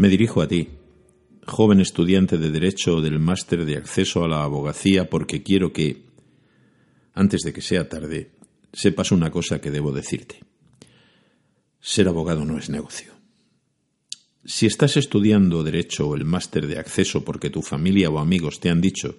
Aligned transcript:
Me 0.00 0.08
dirijo 0.08 0.40
a 0.40 0.48
ti, 0.48 0.66
joven 1.46 1.78
estudiante 1.78 2.38
de 2.38 2.50
Derecho 2.50 3.02
del 3.02 3.18
Máster 3.18 3.66
de 3.66 3.76
Acceso 3.76 4.24
a 4.24 4.28
la 4.28 4.44
Abogacía, 4.44 5.10
porque 5.10 5.42
quiero 5.42 5.74
que, 5.74 6.06
antes 7.12 7.42
de 7.42 7.52
que 7.52 7.60
sea 7.60 7.86
tarde, 7.86 8.30
sepas 8.72 9.12
una 9.12 9.30
cosa 9.30 9.60
que 9.60 9.70
debo 9.70 9.92
decirte. 9.92 10.40
Ser 11.82 12.08
abogado 12.08 12.46
no 12.46 12.56
es 12.56 12.70
negocio. 12.70 13.12
Si 14.42 14.64
estás 14.64 14.96
estudiando 14.96 15.62
Derecho 15.62 16.08
o 16.08 16.16
el 16.16 16.24
Máster 16.24 16.66
de 16.66 16.78
Acceso 16.78 17.22
porque 17.22 17.50
tu 17.50 17.60
familia 17.60 18.08
o 18.08 18.20
amigos 18.20 18.58
te 18.58 18.70
han 18.70 18.80
dicho 18.80 19.18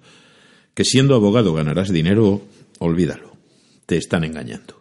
que 0.74 0.84
siendo 0.84 1.14
abogado 1.14 1.54
ganarás 1.54 1.92
dinero, 1.92 2.42
olvídalo. 2.80 3.38
Te 3.86 3.98
están 3.98 4.24
engañando. 4.24 4.81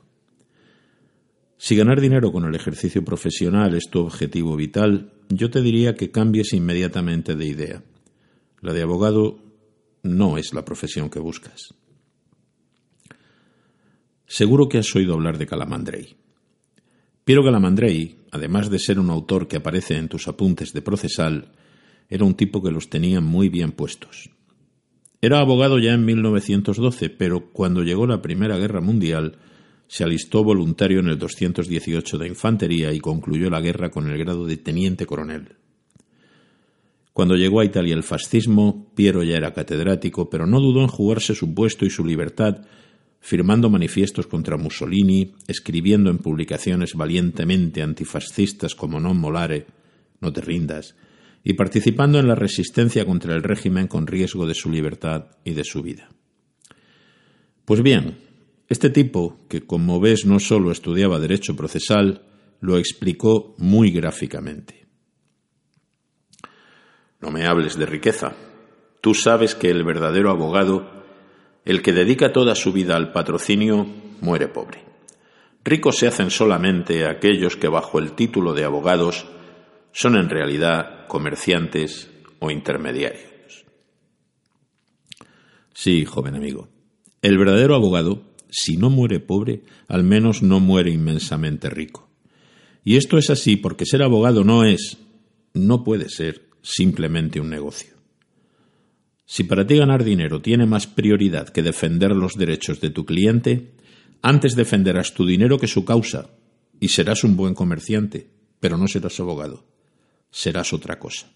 Si 1.62 1.76
ganar 1.76 2.00
dinero 2.00 2.32
con 2.32 2.46
el 2.46 2.54
ejercicio 2.54 3.04
profesional 3.04 3.74
es 3.74 3.90
tu 3.90 4.00
objetivo 4.00 4.56
vital, 4.56 5.12
yo 5.28 5.50
te 5.50 5.60
diría 5.60 5.94
que 5.94 6.10
cambies 6.10 6.54
inmediatamente 6.54 7.36
de 7.36 7.44
idea. 7.46 7.82
La 8.62 8.72
de 8.72 8.80
abogado 8.80 9.38
no 10.02 10.38
es 10.38 10.54
la 10.54 10.64
profesión 10.64 11.10
que 11.10 11.20
buscas. 11.20 11.74
Seguro 14.26 14.70
que 14.70 14.78
has 14.78 14.96
oído 14.96 15.12
hablar 15.12 15.36
de 15.36 15.46
Calamandrei. 15.46 16.16
Piero 17.24 17.44
Calamandrei, 17.44 18.16
además 18.30 18.70
de 18.70 18.78
ser 18.78 18.98
un 18.98 19.10
autor 19.10 19.46
que 19.46 19.58
aparece 19.58 19.98
en 19.98 20.08
tus 20.08 20.28
apuntes 20.28 20.72
de 20.72 20.80
procesal, 20.80 21.52
era 22.08 22.24
un 22.24 22.36
tipo 22.36 22.62
que 22.62 22.70
los 22.70 22.88
tenía 22.88 23.20
muy 23.20 23.50
bien 23.50 23.72
puestos. 23.72 24.30
Era 25.20 25.40
abogado 25.40 25.78
ya 25.78 25.92
en 25.92 26.06
1912, 26.06 27.10
pero 27.10 27.52
cuando 27.52 27.82
llegó 27.82 28.06
la 28.06 28.22
Primera 28.22 28.56
Guerra 28.56 28.80
Mundial, 28.80 29.36
se 29.90 30.04
alistó 30.04 30.44
voluntario 30.44 31.00
en 31.00 31.08
el 31.08 31.18
218 31.18 32.16
de 32.16 32.28
Infantería 32.28 32.92
y 32.92 33.00
concluyó 33.00 33.50
la 33.50 33.60
guerra 33.60 33.90
con 33.90 34.08
el 34.08 34.16
grado 34.18 34.46
de 34.46 34.56
teniente 34.56 35.04
coronel. 35.04 35.56
Cuando 37.12 37.34
llegó 37.34 37.58
a 37.58 37.64
Italia 37.64 37.94
el 37.94 38.04
fascismo, 38.04 38.92
Piero 38.94 39.24
ya 39.24 39.36
era 39.36 39.52
catedrático, 39.52 40.30
pero 40.30 40.46
no 40.46 40.60
dudó 40.60 40.82
en 40.82 40.86
jugarse 40.86 41.34
su 41.34 41.52
puesto 41.54 41.84
y 41.84 41.90
su 41.90 42.04
libertad, 42.04 42.64
firmando 43.18 43.68
manifiestos 43.68 44.28
contra 44.28 44.56
Mussolini, 44.56 45.34
escribiendo 45.48 46.08
en 46.08 46.18
publicaciones 46.18 46.94
valientemente 46.94 47.82
antifascistas 47.82 48.76
como 48.76 49.00
Non 49.00 49.18
molare, 49.18 49.66
no 50.20 50.32
te 50.32 50.40
rindas, 50.40 50.94
y 51.42 51.54
participando 51.54 52.20
en 52.20 52.28
la 52.28 52.36
resistencia 52.36 53.04
contra 53.04 53.34
el 53.34 53.42
régimen 53.42 53.88
con 53.88 54.06
riesgo 54.06 54.46
de 54.46 54.54
su 54.54 54.70
libertad 54.70 55.34
y 55.42 55.54
de 55.54 55.64
su 55.64 55.82
vida. 55.82 56.10
Pues 57.64 57.82
bien, 57.82 58.29
este 58.70 58.88
tipo, 58.88 59.36
que 59.48 59.66
como 59.66 59.98
ves 59.98 60.24
no 60.24 60.38
solo 60.38 60.70
estudiaba 60.70 61.18
derecho 61.18 61.56
procesal, 61.56 62.22
lo 62.60 62.78
explicó 62.78 63.56
muy 63.58 63.90
gráficamente. 63.90 64.86
No 67.20 67.32
me 67.32 67.46
hables 67.46 67.76
de 67.76 67.84
riqueza. 67.84 68.36
Tú 69.00 69.12
sabes 69.12 69.56
que 69.56 69.70
el 69.70 69.82
verdadero 69.82 70.30
abogado, 70.30 70.88
el 71.64 71.82
que 71.82 71.92
dedica 71.92 72.32
toda 72.32 72.54
su 72.54 72.72
vida 72.72 72.94
al 72.94 73.10
patrocinio, 73.10 73.88
muere 74.20 74.46
pobre. 74.46 74.84
Ricos 75.64 75.96
se 75.96 76.06
hacen 76.06 76.30
solamente 76.30 77.06
aquellos 77.06 77.56
que 77.56 77.68
bajo 77.68 77.98
el 77.98 78.12
título 78.12 78.54
de 78.54 78.64
abogados 78.64 79.26
son 79.90 80.14
en 80.14 80.30
realidad 80.30 81.08
comerciantes 81.08 82.08
o 82.38 82.52
intermediarios. 82.52 83.64
Sí, 85.74 86.04
joven 86.04 86.36
amigo, 86.36 86.68
el 87.20 87.36
verdadero 87.36 87.74
abogado 87.74 88.29
si 88.50 88.76
no 88.76 88.90
muere 88.90 89.20
pobre, 89.20 89.62
al 89.88 90.04
menos 90.04 90.42
no 90.42 90.60
muere 90.60 90.90
inmensamente 90.90 91.70
rico. 91.70 92.08
Y 92.84 92.96
esto 92.96 93.18
es 93.18 93.30
así 93.30 93.56
porque 93.56 93.86
ser 93.86 94.02
abogado 94.02 94.44
no 94.44 94.64
es, 94.64 94.98
no 95.54 95.84
puede 95.84 96.08
ser, 96.08 96.48
simplemente 96.62 97.40
un 97.40 97.50
negocio. 97.50 97.94
Si 99.26 99.44
para 99.44 99.66
ti 99.66 99.76
ganar 99.76 100.02
dinero 100.02 100.42
tiene 100.42 100.66
más 100.66 100.86
prioridad 100.86 101.48
que 101.50 101.62
defender 101.62 102.10
los 102.10 102.34
derechos 102.34 102.80
de 102.80 102.90
tu 102.90 103.04
cliente, 103.04 103.74
antes 104.22 104.56
defenderás 104.56 105.14
tu 105.14 105.24
dinero 105.24 105.58
que 105.58 105.68
su 105.68 105.84
causa, 105.84 106.30
y 106.80 106.88
serás 106.88 107.22
un 107.22 107.36
buen 107.36 107.54
comerciante, 107.54 108.28
pero 108.58 108.76
no 108.76 108.88
serás 108.88 109.20
abogado, 109.20 109.64
serás 110.30 110.72
otra 110.72 110.98
cosa. 110.98 111.30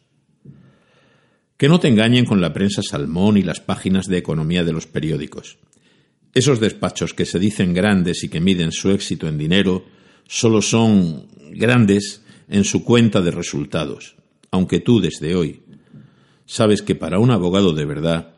Que 1.56 1.68
no 1.68 1.78
te 1.78 1.88
engañen 1.88 2.24
con 2.24 2.40
la 2.40 2.52
prensa 2.52 2.82
salmón 2.82 3.36
y 3.36 3.42
las 3.42 3.60
páginas 3.60 4.06
de 4.06 4.18
economía 4.18 4.64
de 4.64 4.72
los 4.72 4.86
periódicos. 4.86 5.58
Esos 6.34 6.58
despachos 6.58 7.14
que 7.14 7.26
se 7.26 7.38
dicen 7.38 7.72
grandes 7.72 8.24
y 8.24 8.28
que 8.28 8.40
miden 8.40 8.72
su 8.72 8.90
éxito 8.90 9.28
en 9.28 9.38
dinero 9.38 9.84
solo 10.26 10.60
son 10.60 11.28
grandes 11.52 12.24
en 12.48 12.64
su 12.64 12.84
cuenta 12.84 13.20
de 13.20 13.30
resultados, 13.30 14.16
aunque 14.50 14.80
tú 14.80 15.00
desde 15.00 15.36
hoy 15.36 15.62
sabes 16.44 16.82
que 16.82 16.96
para 16.96 17.20
un 17.20 17.30
abogado 17.30 17.72
de 17.72 17.84
verdad 17.84 18.34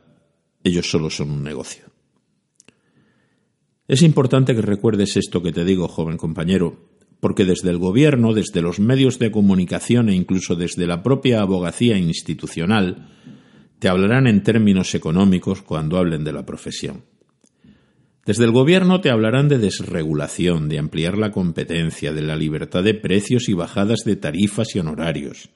ellos 0.63 0.91
solo 0.91 1.11
son 1.11 1.31
un 1.31 1.43
negocio. 1.43 1.85
Es 3.89 4.03
importante 4.03 4.55
que 4.55 4.63
recuerdes 4.63 5.17
esto 5.17 5.43
que 5.43 5.53
te 5.53 5.65
digo, 5.65 5.89
joven 5.89 6.19
compañero, 6.19 6.91
porque 7.21 7.45
desde 7.45 7.71
el 7.71 7.79
gobierno, 7.79 8.35
desde 8.35 8.61
los 8.61 8.79
medios 8.79 9.19
de 9.19 9.31
comunicación 9.31 10.09
e 10.09 10.15
incluso 10.15 10.55
desde 10.55 10.87
la 10.87 11.03
propia 11.03 11.41
abogacía 11.41 11.97
institucional, 11.97 13.09
te 13.79 13.89
hablarán 13.89 14.27
en 14.27 14.43
términos 14.43 14.95
económicos 14.95 15.63
cuando 15.63 15.99
hablen 15.99 16.25
de 16.25 16.33
la 16.33 16.45
profesión. 16.45 17.05
Desde 18.27 18.43
el 18.43 18.51
Gobierno 18.51 19.01
te 19.01 19.11
hablarán 19.11 19.47
de 19.47 19.59
desregulación, 19.59 20.69
de 20.69 20.81
ampliar 20.81 21.17
la 21.17 21.31
competencia, 21.31 22.13
de 22.13 22.23
la 22.23 22.35
libertad 22.35 22.83
de 22.83 22.93
precios 22.93 23.49
y 23.49 23.53
bajadas 23.53 24.01
de 24.05 24.17
tarifas 24.17 24.75
y 24.75 24.81
honorarios. 24.81 25.51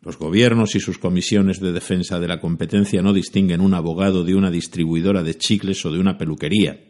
Los 0.00 0.18
gobiernos 0.18 0.74
y 0.76 0.80
sus 0.80 0.96
comisiones 0.96 1.60
de 1.60 1.72
defensa 1.72 2.18
de 2.18 2.26
la 2.26 2.40
competencia 2.40 3.02
no 3.02 3.12
distinguen 3.12 3.60
un 3.60 3.74
abogado 3.74 4.24
de 4.24 4.34
una 4.34 4.50
distribuidora 4.50 5.22
de 5.22 5.36
chicles 5.36 5.84
o 5.84 5.92
de 5.92 5.98
una 5.98 6.16
peluquería. 6.16 6.80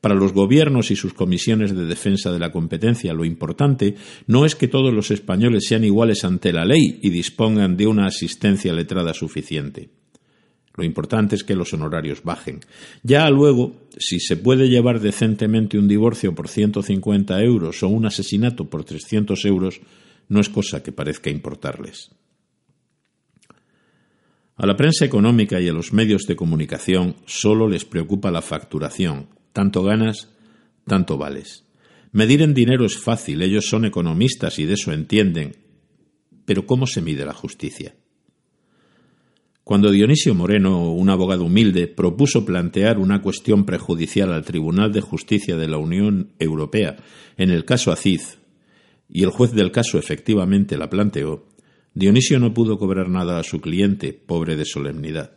Para 0.00 0.16
los 0.16 0.32
gobiernos 0.32 0.90
y 0.90 0.96
sus 0.96 1.14
comisiones 1.14 1.72
de 1.72 1.86
defensa 1.86 2.32
de 2.32 2.40
la 2.40 2.50
competencia 2.50 3.14
lo 3.14 3.24
importante 3.24 3.94
no 4.26 4.44
es 4.44 4.56
que 4.56 4.66
todos 4.66 4.92
los 4.92 5.12
españoles 5.12 5.66
sean 5.68 5.84
iguales 5.84 6.24
ante 6.24 6.52
la 6.52 6.64
ley 6.64 6.98
y 7.00 7.10
dispongan 7.10 7.76
de 7.76 7.86
una 7.86 8.06
asistencia 8.06 8.72
letrada 8.72 9.14
suficiente. 9.14 9.88
Lo 10.76 10.84
importante 10.84 11.34
es 11.34 11.44
que 11.44 11.56
los 11.56 11.72
honorarios 11.72 12.22
bajen. 12.22 12.60
Ya 13.02 13.28
luego, 13.30 13.88
si 13.96 14.20
se 14.20 14.36
puede 14.36 14.68
llevar 14.68 15.00
decentemente 15.00 15.78
un 15.78 15.88
divorcio 15.88 16.34
por 16.34 16.48
150 16.48 17.42
euros 17.42 17.82
o 17.82 17.88
un 17.88 18.06
asesinato 18.06 18.68
por 18.68 18.84
300 18.84 19.44
euros, 19.46 19.80
no 20.28 20.40
es 20.40 20.48
cosa 20.48 20.82
que 20.82 20.92
parezca 20.92 21.30
importarles. 21.30 22.10
A 24.56 24.66
la 24.66 24.76
prensa 24.76 25.04
económica 25.04 25.60
y 25.60 25.68
a 25.68 25.72
los 25.72 25.92
medios 25.92 26.26
de 26.26 26.36
comunicación 26.36 27.16
solo 27.26 27.68
les 27.68 27.84
preocupa 27.84 28.30
la 28.30 28.42
facturación. 28.42 29.28
Tanto 29.52 29.82
ganas, 29.82 30.28
tanto 30.86 31.18
vales. 31.18 31.64
Medir 32.12 32.42
en 32.42 32.54
dinero 32.54 32.86
es 32.86 32.96
fácil, 32.96 33.42
ellos 33.42 33.68
son 33.68 33.84
economistas 33.84 34.58
y 34.58 34.64
de 34.64 34.74
eso 34.74 34.92
entienden. 34.92 35.56
Pero 36.46 36.66
¿cómo 36.66 36.86
se 36.86 37.02
mide 37.02 37.26
la 37.26 37.34
justicia? 37.34 37.94
Cuando 39.66 39.90
Dionisio 39.90 40.32
Moreno, 40.32 40.92
un 40.92 41.10
abogado 41.10 41.42
humilde, 41.42 41.88
propuso 41.88 42.44
plantear 42.44 43.00
una 43.00 43.20
cuestión 43.20 43.66
prejudicial 43.66 44.32
al 44.32 44.44
Tribunal 44.44 44.92
de 44.92 45.00
Justicia 45.00 45.56
de 45.56 45.66
la 45.66 45.76
Unión 45.76 46.30
Europea 46.38 46.98
en 47.36 47.50
el 47.50 47.64
caso 47.64 47.90
Aziz, 47.90 48.38
y 49.08 49.24
el 49.24 49.30
juez 49.30 49.50
del 49.50 49.72
caso 49.72 49.98
efectivamente 49.98 50.78
la 50.78 50.88
planteó, 50.88 51.48
Dionisio 51.94 52.38
no 52.38 52.54
pudo 52.54 52.78
cobrar 52.78 53.08
nada 53.08 53.40
a 53.40 53.42
su 53.42 53.60
cliente, 53.60 54.12
pobre 54.12 54.54
de 54.54 54.64
solemnidad. 54.64 55.32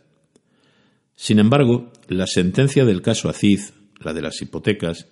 Sin 1.16 1.40
embargo, 1.40 1.90
la 2.06 2.28
sentencia 2.28 2.84
del 2.84 3.02
caso 3.02 3.28
Aziz, 3.28 3.72
la 3.98 4.12
de 4.12 4.22
las 4.22 4.40
hipotecas, 4.40 5.08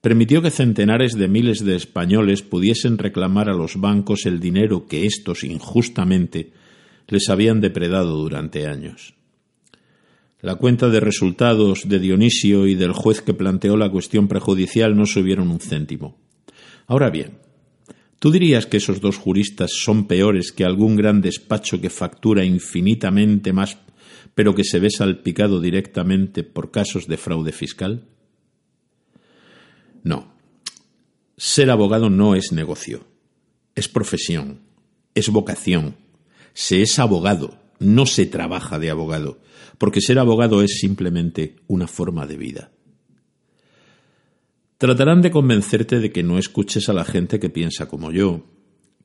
permitió 0.00 0.40
que 0.40 0.50
centenares 0.50 1.12
de 1.12 1.28
miles 1.28 1.66
de 1.66 1.76
españoles 1.76 2.40
pudiesen 2.40 2.96
reclamar 2.96 3.50
a 3.50 3.54
los 3.54 3.78
bancos 3.78 4.24
el 4.24 4.40
dinero 4.40 4.86
que 4.86 5.04
éstos 5.04 5.44
injustamente 5.44 6.63
les 7.08 7.28
habían 7.28 7.60
depredado 7.60 8.16
durante 8.16 8.66
años. 8.66 9.14
La 10.40 10.56
cuenta 10.56 10.88
de 10.88 11.00
resultados 11.00 11.88
de 11.88 11.98
Dionisio 11.98 12.66
y 12.66 12.74
del 12.74 12.92
juez 12.92 13.22
que 13.22 13.34
planteó 13.34 13.76
la 13.76 13.90
cuestión 13.90 14.28
prejudicial 14.28 14.96
no 14.96 15.06
subieron 15.06 15.50
un 15.50 15.60
céntimo. 15.60 16.18
Ahora 16.86 17.08
bien, 17.08 17.38
¿tú 18.18 18.30
dirías 18.30 18.66
que 18.66 18.76
esos 18.76 19.00
dos 19.00 19.16
juristas 19.16 19.72
son 19.72 20.06
peores 20.06 20.52
que 20.52 20.64
algún 20.64 20.96
gran 20.96 21.22
despacho 21.22 21.80
que 21.80 21.88
factura 21.88 22.44
infinitamente 22.44 23.52
más 23.52 23.78
pero 24.34 24.54
que 24.54 24.64
se 24.64 24.80
ve 24.80 24.90
salpicado 24.90 25.60
directamente 25.60 26.42
por 26.42 26.70
casos 26.70 27.06
de 27.06 27.16
fraude 27.16 27.52
fiscal? 27.52 28.08
No. 30.02 30.34
Ser 31.36 31.70
abogado 31.70 32.10
no 32.10 32.34
es 32.34 32.52
negocio, 32.52 33.06
es 33.74 33.88
profesión, 33.88 34.60
es 35.14 35.28
vocación. 35.30 35.96
Se 36.54 36.80
es 36.80 36.98
abogado, 36.98 37.58
no 37.78 38.06
se 38.06 38.26
trabaja 38.26 38.78
de 38.78 38.90
abogado, 38.90 39.40
porque 39.76 40.00
ser 40.00 40.18
abogado 40.18 40.62
es 40.62 40.78
simplemente 40.78 41.56
una 41.66 41.86
forma 41.86 42.26
de 42.26 42.36
vida. 42.36 42.70
Tratarán 44.78 45.20
de 45.22 45.30
convencerte 45.30 46.00
de 46.00 46.12
que 46.12 46.22
no 46.22 46.38
escuches 46.38 46.88
a 46.88 46.92
la 46.92 47.04
gente 47.04 47.38
que 47.38 47.50
piensa 47.50 47.86
como 47.86 48.10
yo, 48.10 48.44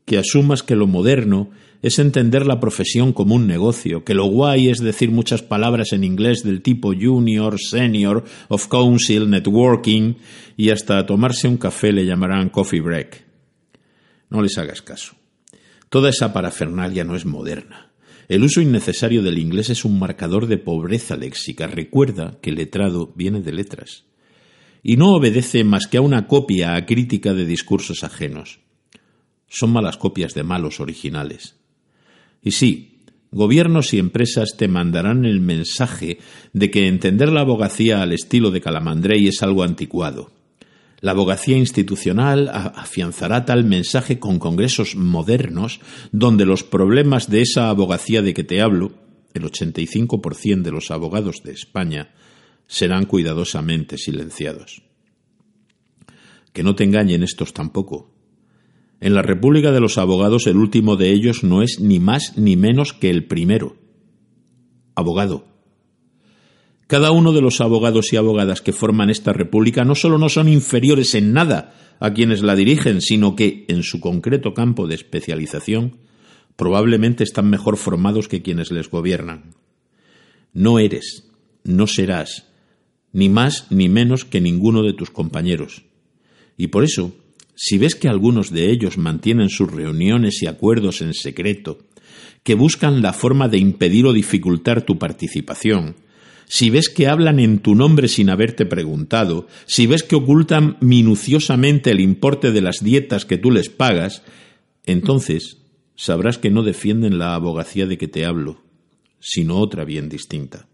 que 0.06 0.18
asumas 0.18 0.64
que 0.64 0.76
lo 0.76 0.88
moderno 0.88 1.52
es 1.82 2.00
entender 2.00 2.46
la 2.46 2.60
profesión 2.60 3.14
como 3.14 3.36
un 3.36 3.48
negocio, 3.48 4.04
que 4.04 4.14
lo 4.14 4.26
guay 4.26 4.70
es 4.70 4.80
decir 4.80 5.12
muchas 5.12 5.42
palabras 5.42 5.94
en 5.94 6.04
inglés 6.04 6.44
del 6.44 6.62
tipo 6.62 6.94
junior, 7.00 7.60
senior, 7.60 8.24
of 8.48 8.68
council, 8.68 9.30
networking, 9.30 10.16
y 10.58 10.72
hasta 10.72 11.06
tomarse 11.06 11.48
un 11.48 11.58
café 11.58 11.92
le 11.94 12.06
llamarán 12.06 12.50
coffee 12.50 12.82
break. 12.82 13.26
No 14.30 14.42
les 14.42 14.58
hagas 14.58 14.82
caso. 14.82 15.16
Toda 15.90 16.10
esa 16.10 16.34
parafernalia 16.34 17.04
no 17.04 17.16
es 17.16 17.26
moderna. 17.26 17.92
El 18.28 18.44
uso 18.44 18.62
innecesario 18.62 19.24
del 19.24 19.40
inglés 19.40 19.70
es 19.70 19.86
un 19.86 19.98
marcador 20.00 20.48
de 20.48 20.58
pobreza 20.58 21.18
léxica. 21.18 21.68
Recuerda 21.68 22.38
que 22.42 22.52
letrado 22.52 23.12
viene 23.16 23.42
de 23.42 23.52
letras. 23.52 24.06
Y 24.84 24.98
no 24.98 25.14
obedece 25.16 25.64
más 25.64 25.88
que 25.88 25.98
a 25.98 26.02
una 26.02 26.28
copia 26.28 26.76
a 26.76 26.86
crítica 26.86 27.34
de 27.34 27.46
discursos 27.46 28.04
ajenos 28.04 28.60
son 29.50 29.72
malas 29.72 29.98
copias 29.98 30.34
de 30.34 30.44
malos 30.44 30.80
originales. 30.80 31.56
Y 32.42 32.52
sí, 32.52 33.02
gobiernos 33.32 33.94
y 33.94 34.00
empresas 34.00 34.56
te 34.56 34.68
mandarán 34.68 35.26
el 35.26 35.42
mensaje 35.42 36.20
de 36.54 36.72
que 36.72 36.88
entender 36.88 37.30
la 37.32 37.42
abogacía 37.42 38.02
al 38.02 38.14
estilo 38.14 38.52
de 38.52 38.62
Calamandrei 38.62 39.28
es 39.28 39.42
algo 39.42 39.64
anticuado. 39.64 40.32
La 41.02 41.12
abogacía 41.12 41.58
institucional 41.58 42.50
afianzará 42.50 43.46
tal 43.46 43.64
mensaje 43.64 44.20
con 44.20 44.38
congresos 44.40 44.96
modernos 44.96 45.80
donde 46.12 46.46
los 46.46 46.64
problemas 46.64 47.30
de 47.30 47.42
esa 47.42 47.70
abogacía 47.70 48.22
de 48.22 48.34
que 48.34 48.44
te 48.44 48.62
hablo, 48.62 48.92
el 49.34 49.44
85% 49.44 50.62
de 50.62 50.72
los 50.72 50.92
abogados 50.92 51.42
de 51.44 51.54
España, 51.54 52.14
serán 52.68 53.06
cuidadosamente 53.06 53.98
silenciados. 53.98 54.84
Que 56.54 56.64
no 56.64 56.76
te 56.76 56.84
engañen 56.84 57.24
estos 57.24 57.54
tampoco. 57.54 58.14
En 59.00 59.14
la 59.14 59.22
República 59.22 59.72
de 59.72 59.80
los 59.80 59.98
Abogados 59.98 60.46
el 60.48 60.58
último 60.58 60.98
de 60.98 61.12
ellos 61.12 61.44
no 61.44 61.62
es 61.62 61.80
ni 61.80 62.00
más 62.00 62.38
ni 62.38 62.58
menos 62.58 62.92
que 62.92 63.10
el 63.10 63.26
primero. 63.26 63.78
Abogado. 64.96 65.46
Cada 66.90 67.12
uno 67.12 67.34
de 67.34 67.42
los 67.42 67.62
abogados 67.62 68.12
y 68.12 68.16
abogadas 68.16 68.64
que 68.64 68.74
forman 68.74 69.12
esta 69.12 69.32
República 69.32 69.86
no 69.86 69.94
solo 69.94 70.18
no 70.18 70.28
son 70.28 70.50
inferiores 70.50 71.14
en 71.14 71.34
nada 71.34 71.96
a 72.00 72.14
quienes 72.14 72.42
la 72.42 72.56
dirigen, 72.56 73.02
sino 73.02 73.36
que, 73.36 73.66
en 73.68 73.84
su 73.84 74.00
concreto 74.00 74.56
campo 74.56 74.88
de 74.88 74.96
especialización, 74.96 75.98
probablemente 76.56 77.24
están 77.24 77.48
mejor 77.48 77.78
formados 77.78 78.28
que 78.28 78.42
quienes 78.42 78.72
les 78.72 78.90
gobiernan. 78.90 79.54
No 80.52 80.80
eres, 80.80 81.30
no 81.64 81.86
serás, 81.86 82.48
ni 83.14 83.30
más 83.30 83.68
ni 83.70 83.88
menos 83.88 84.26
que 84.26 84.42
ninguno 84.42 84.82
de 84.82 84.94
tus 84.94 85.12
compañeros. 85.12 85.84
Y 86.58 86.70
por 86.70 86.84
eso, 86.84 87.16
si 87.54 87.78
ves 87.78 87.94
que 87.94 88.10
algunos 88.10 88.52
de 88.52 88.72
ellos 88.72 88.98
mantienen 88.98 89.50
sus 89.50 89.72
reuniones 89.72 90.42
y 90.42 90.48
acuerdos 90.48 91.04
en 91.04 91.14
secreto, 91.14 91.78
que 92.42 92.56
buscan 92.56 93.04
la 93.04 93.14
forma 93.14 93.48
de 93.48 93.60
impedir 93.60 94.08
o 94.08 94.12
dificultar 94.12 94.82
tu 94.82 94.98
participación, 94.98 95.96
si 96.52 96.72
ves 96.72 96.90
que 96.90 97.06
hablan 97.06 97.40
en 97.40 97.60
tu 97.60 97.76
nombre 97.76 98.08
sin 98.08 98.32
haberte 98.32 98.66
preguntado, 98.66 99.46
si 99.68 99.86
ves 99.86 100.02
que 100.02 100.16
ocultan 100.16 100.78
minuciosamente 100.82 101.92
el 101.92 102.00
importe 102.00 102.52
de 102.52 102.62
las 102.62 102.84
dietas 102.84 103.24
que 103.24 103.38
tú 103.38 103.52
les 103.52 103.70
pagas, 103.70 104.24
entonces 104.84 105.60
sabrás 105.96 106.40
que 106.40 106.50
no 106.50 106.64
defienden 106.64 107.20
la 107.20 107.36
abogacía 107.36 107.86
de 107.86 108.00
que 108.00 108.08
te 108.08 108.26
hablo, 108.26 108.64
sino 109.20 109.60
otra 109.60 109.86
bien 109.86 110.10
distinta. 110.10 110.68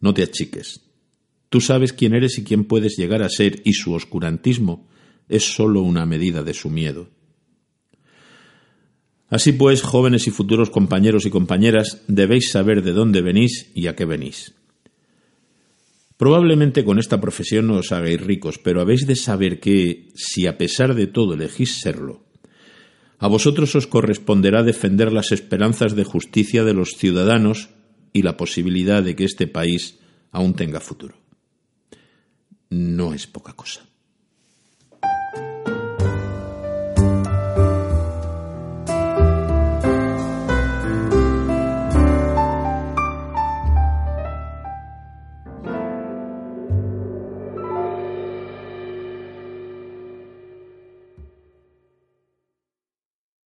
No 0.00 0.14
te 0.14 0.22
achiques. 0.22 0.80
Tú 1.50 1.60
sabes 1.60 1.92
quién 1.92 2.14
eres 2.14 2.38
y 2.38 2.44
quién 2.44 2.64
puedes 2.64 2.96
llegar 2.96 3.22
a 3.22 3.28
ser, 3.28 3.60
y 3.66 3.74
su 3.74 3.92
oscurantismo 3.92 4.88
es 5.28 5.44
sólo 5.44 5.82
una 5.82 6.06
medida 6.06 6.42
de 6.42 6.54
su 6.54 6.70
miedo. 6.70 7.10
Así 9.28 9.52
pues, 9.52 9.82
jóvenes 9.82 10.26
y 10.26 10.30
futuros 10.30 10.70
compañeros 10.70 11.26
y 11.26 11.30
compañeras, 11.30 12.02
debéis 12.08 12.50
saber 12.50 12.82
de 12.82 12.92
dónde 12.92 13.20
venís 13.20 13.70
y 13.74 13.86
a 13.86 13.94
qué 13.94 14.06
venís. 14.06 14.54
Probablemente 16.20 16.84
con 16.84 16.98
esta 16.98 17.18
profesión 17.18 17.64
no 17.72 17.80
os 17.80 17.96
hagáis 17.96 18.20
ricos, 18.20 18.60
pero 18.60 18.84
habéis 18.84 19.08
de 19.08 19.16
saber 19.16 19.56
que, 19.56 20.12
si 20.12 20.44
a 20.44 20.60
pesar 20.60 20.92
de 20.92 21.08
todo 21.08 21.32
elegís 21.32 21.80
serlo, 21.80 22.28
a 23.16 23.24
vosotros 23.24 23.72
os 23.72 23.88
corresponderá 23.88 24.60
defender 24.60 25.16
las 25.16 25.32
esperanzas 25.32 25.96
de 25.96 26.04
justicia 26.04 26.60
de 26.60 26.76
los 26.76 26.92
ciudadanos 27.00 27.72
y 28.12 28.20
la 28.20 28.36
posibilidad 28.36 29.02
de 29.02 29.16
que 29.16 29.24
este 29.24 29.48
país 29.48 29.96
aún 30.30 30.52
tenga 30.52 30.84
futuro. 30.84 31.16
No 32.68 33.14
es 33.16 33.26
poca 33.26 33.54
cosa. 33.56 33.88